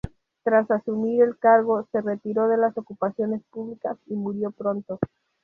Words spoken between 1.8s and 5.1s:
se retiró de las ocupaciones públicas y murió pronto.